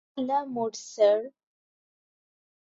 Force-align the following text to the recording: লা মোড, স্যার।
লা 0.27 0.39
মোড, 0.45 0.73
স্যার। 0.85 1.19